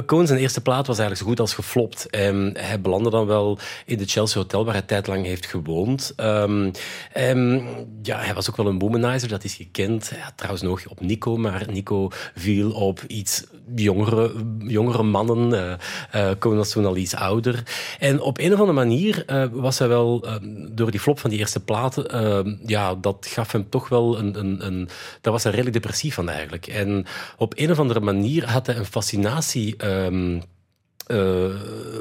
[0.06, 2.10] Cohen zijn eerste plaat was eigenlijk zo goed als geflopt.
[2.10, 6.12] Ehm, hij belandde dan wel in de Chelsea Hotel, waar hij tijdlang heeft gewoond.
[6.16, 6.70] Ehm,
[7.12, 7.60] ehm,
[8.02, 10.10] ja, hij was ook wel een womanizer, dat is gekend.
[10.10, 15.78] Hij had trouwens nog op Nico, maar Nico viel op iets jongere, jongere mannen.
[16.10, 17.62] eh, Cohen was toen al iets ouder.
[17.98, 20.26] En op een of andere manier was hij wel,
[20.70, 24.66] door die flop van die eerste platen, ja, dat gaf hem toch wel een, een,
[24.66, 24.88] een...
[25.20, 26.66] Daar was hij redelijk depressief van eigenlijk.
[26.66, 27.06] En
[27.44, 29.76] op een of andere manier had hij een fascinatie...
[29.76, 30.40] ehm,
[31.06, 31.50] eh,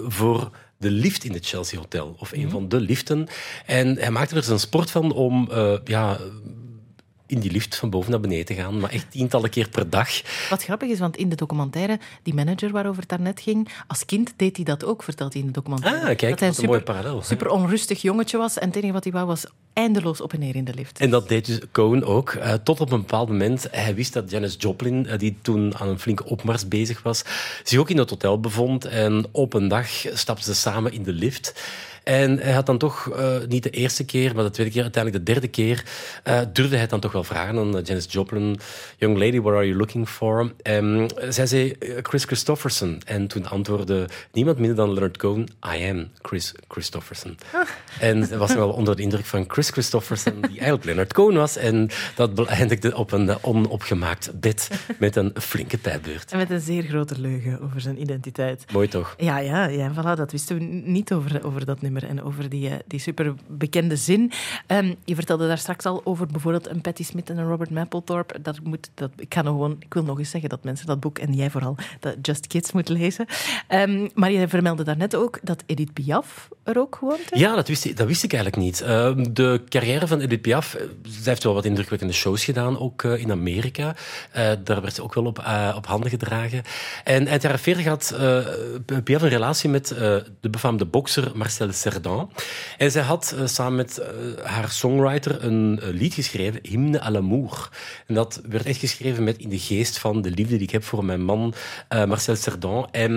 [0.07, 2.15] voor de lift in het Chelsea Hotel.
[2.19, 3.27] Of een van de liften.
[3.65, 6.17] En hij maakte er zijn sport van om eh, ja,
[7.33, 8.79] in die lift van boven naar beneden te gaan.
[8.79, 10.09] Maar echt tientallen keer per dag.
[10.49, 14.33] Wat grappig is, want in de documentaire, die manager waarover het daarnet ging, als kind
[14.35, 15.99] deed hij dat ook, vertelt hij in de documentaire.
[15.99, 17.21] Ah, kijk, dat hij een mooie parallel.
[17.21, 20.55] super onrustig jongetje was en het enige wat hij wou was eindeloos op en neer
[20.55, 20.99] in de lift.
[20.99, 22.29] En dat deed dus Cohen ook.
[22.33, 23.67] eh, tot op een bepaald moment.
[23.71, 27.23] Hij wist dat Janis Joplin, eh, die toen aan een flinke opmars bezig was,
[27.63, 28.85] zich ook in het hotel bevond.
[28.85, 31.53] En op een dag stapten ze samen in de lift.
[32.03, 35.25] En hij had dan toch, eh, niet de eerste keer, maar de tweede keer, uiteindelijk
[35.25, 35.83] de derde keer,
[36.23, 38.59] eh, durfde hij dan toch wel vragen aan eh, Janis Joplin,
[38.97, 40.51] Young lady, what are you looking for?
[40.61, 43.01] En zij zei Chris Christopherson.
[43.05, 47.37] En toen antwoordde niemand minder dan Leonard Cohen, I am Chris Christopherson.
[47.99, 51.57] En hij was wel onder de indruk van Chris Christopherson, die eigenlijk Leonard Cohen was.
[51.57, 54.67] En dat eindigde op een onopgemaakt bed
[54.99, 56.31] met een flinke pijpbeurt.
[56.31, 58.65] En met een zeer grote leugen over zijn identiteit.
[58.71, 59.15] Mooi toch?
[59.17, 62.69] Ja, ja, ja voilà, dat wisten we niet over, over dat nummer en over die,
[62.69, 64.31] eh, die superbekende zin.
[64.67, 68.41] Ehm, je vertelde daar straks al over bijvoorbeeld een Patti Smith en een Robert Mapplethorpe.
[68.41, 71.19] Dat moet, dat, ik, kan gewoon, ik wil nog eens zeggen dat mensen dat boek,
[71.19, 73.25] en jij vooral, dat Just Kids moeten lezen.
[73.67, 77.29] Ehm, maar je vermeldde daarnet ook dat Edith Piaf er ook woont.
[77.33, 78.81] Ja, dat wist, ik, dat wist ik eigenlijk niet.
[78.81, 83.03] Ehm, de carrière van Edith Piaf, eh, zij heeft wel wat indrukwekkende shows gedaan, ook
[83.03, 83.95] eh, in Amerika.
[84.63, 85.37] Daar werd ze ook wel op,
[85.75, 86.63] op handen gedragen.
[87.03, 92.31] En jaren 40 had eh, Piaf een relatie met de befaamde bokser Marcel Cerdan.
[92.77, 94.07] En zij had eh, samen met eh,
[94.43, 97.69] haar songwriter een eh, lied geschreven, Hymne à l'amour.
[98.07, 100.83] En dat werd echt geschreven met in de geest van de liefde die ik heb
[100.83, 101.53] voor mijn man
[101.89, 102.87] Marcel Cerdan.
[102.91, 103.11] En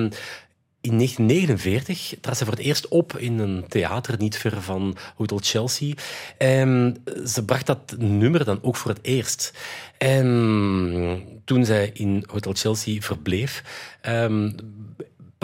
[0.81, 5.39] in 1949 trad ze voor het eerst op in een theater niet ver van Hotel
[5.43, 5.95] Chelsea.
[6.39, 9.53] En ze bracht dat nummer dan ook voor het eerst.
[9.99, 13.63] En toen zij in Hotel Chelsea verbleef,
[14.03, 14.61] een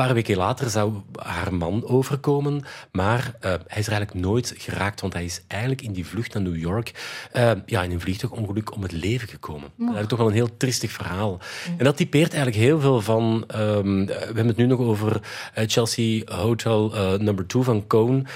[0.06, 2.62] paar weken later zou haar man overkomen,
[2.92, 6.34] maar eh, hij is er eigenlijk nooit geraakt, want hij is eigenlijk in die vlucht
[6.34, 6.92] naar New York
[7.32, 9.68] eh, ja, in een vliegtuigongeluk om het leven gekomen.
[9.76, 11.38] Dat is toch wel een heel tristig verhaal.
[11.78, 13.44] En dat typeert eigenlijk heel veel van...
[13.46, 15.20] ehm, we hebben het nu nog over
[15.54, 18.26] eh, Chelsea Hotel number 2 van Cohn.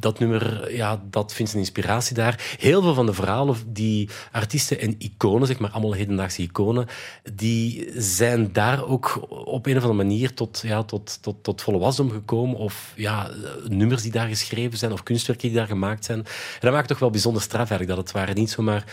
[0.00, 2.56] Dat nummer, ja, dat vindt zijn inspiratie daar.
[2.58, 6.86] Heel veel van de verhalen die artiesten en iconen, zeg maar allemaal hedendaagse iconen,
[7.32, 11.78] die zijn daar ook op een of andere manier tot, ja, tot, tot, tot volle
[11.78, 12.56] wasdom gekomen.
[12.56, 13.30] Of ja,
[13.68, 16.18] nummers die daar geschreven zijn, of kunstwerken die daar gemaakt zijn.
[16.18, 16.24] En
[16.60, 18.84] dat maakt toch wel bijzonder straf eigenlijk, dat het waren niet zomaar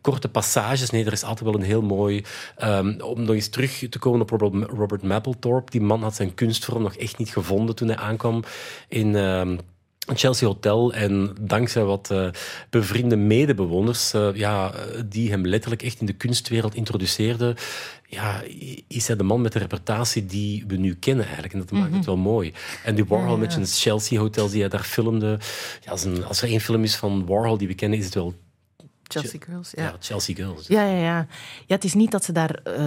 [0.00, 0.90] korte passages.
[0.90, 2.24] Nee, er is altijd wel een heel mooi...
[2.56, 5.70] ehm, om nog eens terug te komen op Robert, Robert Mapplethorpe.
[5.70, 8.42] Die man had zijn kunstvorm nog echt niet gevonden toen hij aankwam
[8.88, 9.16] in...
[9.16, 9.56] ehm,
[10.14, 12.28] Chelsea Hotel en dankzij wat eh,
[12.70, 14.72] bevriende medebewoners, eh, ja,
[15.06, 17.56] die hem letterlijk echt in de kunstwereld introduceerden,
[18.06, 18.42] ja,
[18.88, 21.54] is hij de man met de reputatie die we nu kennen eigenlijk.
[21.54, 22.52] En dat maakt het wel mooi.
[22.84, 25.38] En die Warhol met zijn Chelsea Hotels die hij daar filmde,
[25.80, 28.14] ja, als, een, als er één film is van Warhol die we kennen, is het
[28.14, 28.34] wel
[29.08, 29.82] Chelsea Girls, ja.
[29.82, 29.96] ja.
[30.00, 30.66] Chelsea Girls.
[30.66, 31.26] Ja, ja, ja.
[31.66, 32.86] Ja, het is niet dat ze daar eh,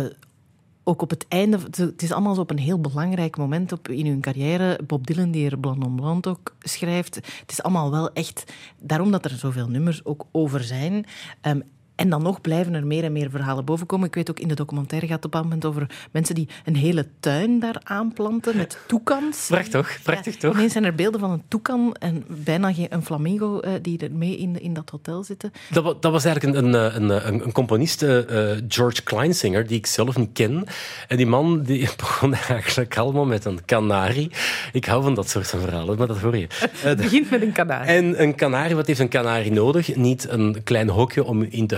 [0.84, 1.60] ook op het einde...
[1.72, 4.80] Het is allemaal op een heel belangrijk moment op, in hun carrière.
[4.88, 7.16] Bob Dylan, die er Blanc on Blanc ook schrijft.
[7.16, 8.54] Het is allemaal wel echt...
[8.80, 11.06] Daarom dat er zoveel nummers ook over zijn.
[11.42, 11.60] Ehm,
[12.02, 14.08] en dan nog blijven er meer en meer verhalen bovenkomen.
[14.08, 16.76] Ik weet ook, in de documentaire gaat het op een moment over mensen die een
[16.76, 19.48] hele tuin daar aanplanten met toekans.
[19.48, 20.56] Prachtig, prachtig Ja, toch?
[20.56, 24.12] Ineens zijn er beelden van een toekan en bijna geen, een flamingo eh, die er
[24.12, 25.52] mee in, in dat hotel zitten.
[25.70, 28.20] Dat, dat was eigenlijk een, een, een, componist, eh,
[28.68, 30.64] George Kleinsinger, die ik zelf niet ken.
[31.08, 34.32] En die man die begon eigenlijk allemaal met een kanarie.
[34.72, 36.48] Ik hou van dat soort van verhalen, maar dat hoor je.
[36.76, 37.88] Het begint met een kanarie.
[37.88, 39.96] En een kanarie, wat heeft een kanarie nodig?
[39.96, 41.76] Niet een klein hokje om in te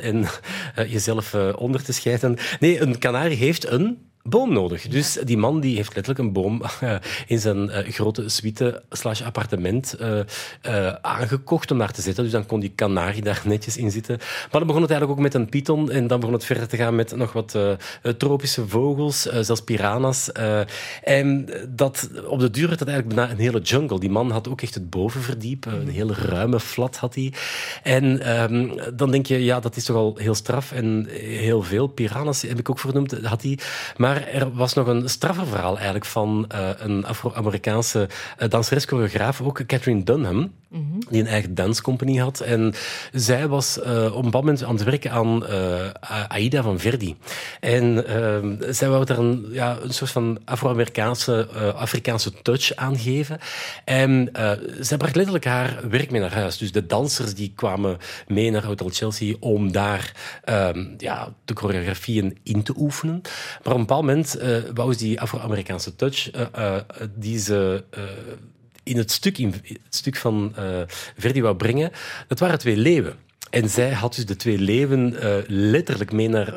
[0.00, 0.26] en
[0.74, 2.36] eh, jezelf eh, onder te schijten.
[2.60, 4.88] Nee, een kanarie heeft een boom nodig.
[4.88, 6.94] Dus die man die heeft letterlijk een boom eh,
[7.26, 12.22] in zijn eh, grote suite slash appartement eh, aangekocht om daar te zitten.
[12.22, 14.16] Dus dan kon die kanarie daar netjes in zitten.
[14.18, 16.76] Maar dan begon het eigenlijk ook met een python en dan begon het verder te
[16.76, 17.58] gaan met nog wat
[18.18, 20.32] tropische vogels, zelfs piranha's.
[21.02, 24.00] en dat, op de duur werd dat eigenlijk bijna een hele jungle.
[24.00, 27.32] Die man had ook echt het bovenverdiep, een hele ruime flat had hij.
[27.82, 31.86] En ehm, dan denk je, ja, dat is toch al heel straf en heel veel.
[31.86, 33.58] Piranha's heb ik ook vernoemd, had hij.
[33.96, 39.66] Maar er was nog een straffer verhaal eigenlijk van eh, een Afro-Amerikaanse uh, danseres-choreograaf, ook
[39.66, 40.50] Catherine Dunham,
[41.10, 42.40] die een eigen danscompany had.
[42.40, 42.74] En
[43.12, 45.90] zij was eh, op een bepaald moment aan het werken aan eh,
[46.28, 47.16] Aida van Verdi.
[47.60, 52.98] En ehm, zij wou er een, ja, een soort van Afro-Amerikaanse, eh, Afrikaanse touch aan
[52.98, 53.38] geven.
[53.84, 54.50] En eh,
[54.80, 56.58] zij bracht letterlijk haar werk mee naar huis.
[56.58, 60.12] Dus de dansers die kwamen mee naar Hotel Chelsea om daar
[60.44, 63.20] ehm, ja, de choreografieën in te oefenen.
[63.22, 66.76] Maar op een bepaald moment uh, wou ze die Afro-Amerikaanse touch uh,
[67.14, 67.84] die ze
[68.82, 70.54] in het stuk, in het stuk van
[71.16, 71.90] Verdi wou brengen,
[72.28, 73.16] dat waren twee leeuwen.
[73.50, 76.54] En zij had dus de twee leeuwen uh, letterlijk mee naar uh,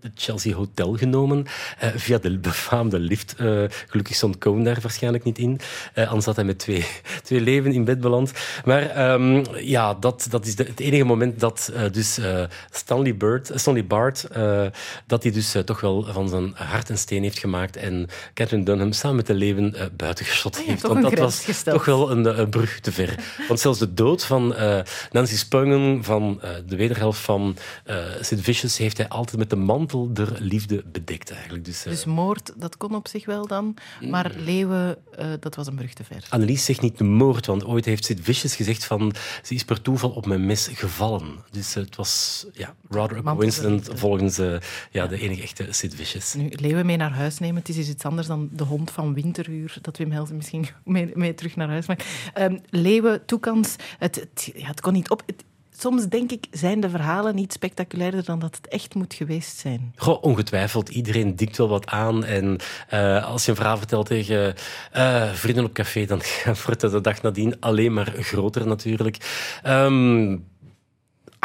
[0.00, 1.46] het Chelsea Hotel genomen.
[1.84, 3.34] Uh, via de befaamde lift.
[3.86, 5.60] gelukkig stond Cohen daar waarschijnlijk niet in.
[5.94, 6.86] anders had hij met twee,
[7.22, 8.32] twee leeuwen in bed beland.
[8.64, 12.18] Maar um, ja, dat, dat is de, het enige moment dat dus
[12.70, 14.28] Stanley, Bird, Stanley Bart...
[15.06, 17.76] dat hij dus toch wel van zijn hart en steen heeft gemaakt.
[17.76, 20.82] En Catherine Dunham samen met de leeuwen buitengeschot Ah, heeft.
[20.82, 21.76] Want dat was gesteld.
[21.76, 23.14] toch wel een, een brug te ver.
[23.48, 24.54] Want zelfs de dood van
[25.10, 26.04] Nancy Spungen...
[26.04, 30.36] van uh, de wederhelft van uh, Sid Vicious heeft hij altijd met de mantel der
[30.38, 31.64] liefde bedekt eigenlijk.
[31.64, 33.76] Dus, uh, Dus moord, dat kon op zich wel dan,
[34.10, 34.96] maar leeuwen,
[35.40, 36.26] dat was een brug te ver.
[36.28, 39.82] Annelies zegt niet de moord, want ooit heeft Sid Vicious gezegd van ze is per
[39.82, 41.44] toeval op mijn mes gevallen.
[41.50, 44.36] Dus het was ja, rather a coincidence volgens
[44.90, 46.34] ja, de enige echte Sid Vicious.
[46.34, 49.76] Nu, leeuwen mee naar huis nemen, het is iets anders dan de hond van Winteruur,
[49.80, 52.04] dat Wim Helsen misschien mee, mee terug naar huis maakt.
[52.38, 55.22] Um, leeuwen, toekans, het, het, ja, het kon niet op...
[55.26, 55.44] Het,
[55.80, 59.92] soms denk ik, zijn de verhalen niet spectaculairder dan dat het echt moet geweest zijn.
[59.96, 60.88] Goh, ongetwijfeld.
[60.88, 62.24] Iedereen dikt wel wat aan.
[62.24, 62.58] En
[62.92, 64.54] uh, als je een verhaal vertelt tegen
[64.96, 66.20] uh, vrienden op café, dan
[66.66, 69.16] wordt het de dag nadien alleen maar groter natuurlijk.
[69.66, 70.48] Um,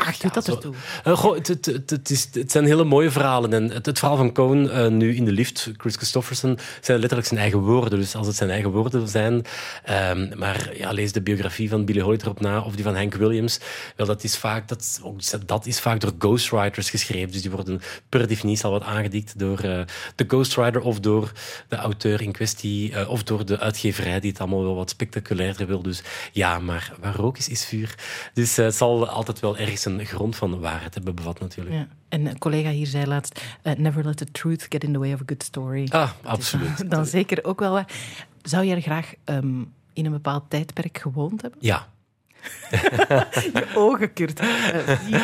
[0.06, 0.74] Ach, doet dat ertoe?
[1.08, 3.54] Uh, goh, het, het, het, is, het zijn hele mooie verhalen.
[3.54, 7.28] En het, het verhaal van Cohen uh, nu in de lift, Chris Christofferson, zijn letterlijk
[7.28, 8.00] zijn eigen woorden.
[8.00, 9.46] Dus als het zijn eigen woorden zijn...
[9.90, 13.14] Um, maar ja, lees de biografie van Billie Holiday erop na, of die van Hank
[13.14, 13.60] Williams.
[13.96, 15.02] Wel, dat is vaak, dat,
[15.46, 17.32] dat is vaak door ghostwriters geschreven.
[17.32, 19.82] Dus die worden per definitie al wat aangedikt door uh,
[20.16, 21.32] de ghostwriter of door
[21.68, 25.82] de auteur in kwestie, of door de uitgeverij die het allemaal wel wat spectaculairder wil.
[25.82, 27.96] Dus ja, maar waar rook is, is vuur.
[28.34, 31.76] Dus het zal altijd wel ergens een grond van waarheid hebben bevat natuurlijk.
[31.76, 31.88] Ja.
[32.10, 35.14] En een collega hier zei laatst, uh, never let the truth get in the way
[35.14, 35.88] of a good story.
[35.92, 36.78] Ah, absoluut.
[36.78, 37.88] Dan, dan zeker ook wel waar.
[38.42, 41.60] Zou jij er graag um, in een bepaald tijdperk gewoond hebben?
[41.64, 41.88] Ja.
[43.54, 44.42] Je ogen, Kurt.
[44.42, 44.50] Uh,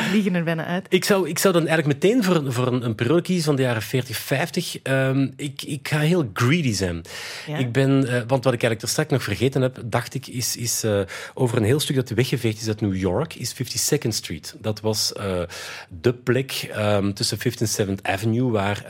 [0.09, 0.85] vliegen er bijna uit.
[0.89, 3.61] Ik zou, ik zou dan eigenlijk meteen voor, voor een, een periode kiezen van de
[3.61, 4.77] jaren 40, 50.
[4.83, 7.01] Um, ik, ik ga heel greedy zijn.
[7.47, 7.57] Ja?
[7.57, 10.57] Ik ben, uh, want wat ik eigenlijk er straks nog vergeten heb, dacht ik, is,
[10.57, 10.99] is uh,
[11.33, 14.55] over een heel stuk dat weggeveegd is uit New York, is 52nd Street.
[14.59, 15.13] Dat was
[16.01, 18.85] de plek um, tussen 5th en 7th Avenue, waar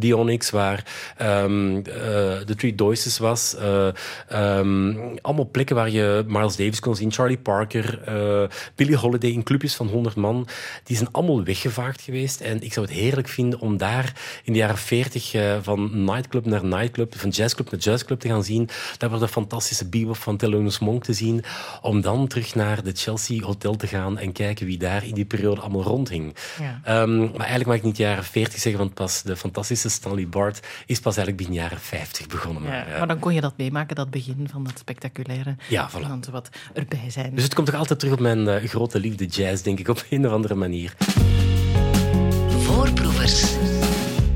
[0.00, 0.84] The Onyx, waar
[1.22, 3.56] um, de Three Doices was.
[5.20, 7.75] allemaal plekken waar je Miles Davis kon zien, Charlie Parker,
[8.08, 8.42] uh,
[8.74, 10.48] Billie Holiday in clubjes van 100 man.
[10.84, 12.40] Die zijn allemaal weggevaagd geweest.
[12.40, 14.12] En ik zou het heerlijk vinden om daar
[14.44, 18.44] in de jaren 40 uh, van nightclub naar nightclub, van jazzclub naar jazzclub te gaan
[18.44, 18.68] zien.
[18.98, 21.44] Daar wordt de fantastische bebop van Thelonious Monk te zien.
[21.82, 25.24] Om dan terug naar de Chelsea Hotel te gaan en kijken wie daar in die
[25.24, 26.34] periode allemaal rondhing.
[26.60, 27.02] Ja.
[27.02, 30.28] Um, maar eigenlijk mag ik niet de jaren 40 zeggen, want pas de fantastische Stanley
[30.28, 32.62] Bart is pas eigenlijk begin jaren 50 begonnen.
[32.62, 35.56] Ja, maar, uh, maar dan kon je dat meemaken, dat begin van dat spectaculaire.
[35.68, 36.30] Ja, voilà.
[36.30, 37.34] Wat erbij zijn.
[37.34, 40.04] Dus het komt toch altijd terug op mijn uh, grote liefde jazz, denk ik, op
[40.10, 40.94] een of andere manier.
[42.48, 43.54] Voorproevers.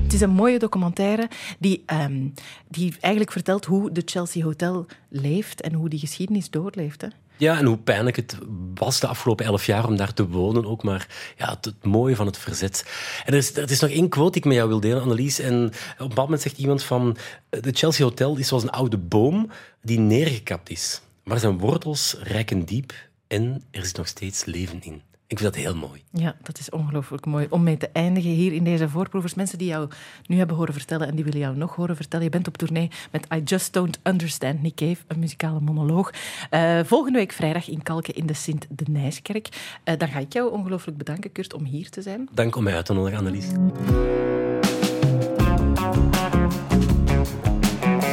[0.03, 2.35] Het is een mooie documentaire die, um,
[2.69, 7.01] die eigenlijk vertelt hoe de Chelsea Hotel leeft en hoe die geschiedenis doorleeft.
[7.01, 7.09] Hè?
[7.37, 8.39] Ja, en hoe pijnlijk het
[8.75, 10.83] was de afgelopen elf jaar om daar te wonen ook.
[10.83, 12.85] Maar ja, het, het mooie van het verzet.
[13.25, 15.39] En er is, er is nog één quote die ik met jou wil delen, Annelies.
[15.39, 17.17] En op een bepaald moment zegt iemand van...
[17.49, 19.51] De Chelsea Hotel is zoals een oude boom
[19.83, 21.01] die neergekapt is.
[21.25, 22.93] Maar zijn wortels reiken diep
[23.31, 25.03] en er zit nog steeds leven in.
[25.27, 26.03] Ik vind dat heel mooi.
[26.11, 27.47] Ja, dat is ongelooflijk mooi.
[27.51, 29.35] Om mee te eindigen hier in deze voorproevers.
[29.35, 29.89] Mensen die jou
[30.27, 32.25] nu hebben horen vertellen en die willen jou nog horen vertellen.
[32.25, 36.13] Je bent op tournee met I Just Don't Understand Nick Cave, een muzikale monoloog.
[36.51, 39.49] Uh, volgende week vrijdag in Kalken in de Sint-Denijskerk.
[39.85, 42.29] Uh, dan ga ik jou ongelooflijk bedanken, Kurt, om hier te zijn.
[42.33, 43.47] Dank om mij uit te nodigen, Annelies.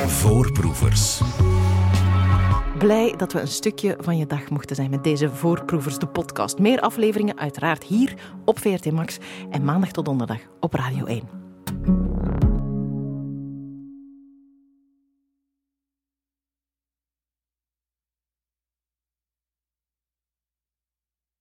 [0.07, 1.21] Voorproevers.
[2.77, 6.59] Blij dat we een stukje van je dag mochten zijn met deze Voorproevers, de podcast.
[6.59, 8.13] Meer afleveringen uiteraard hier
[8.45, 9.17] op VRT Max
[9.49, 12.16] en maandag tot donderdag op Radio 1.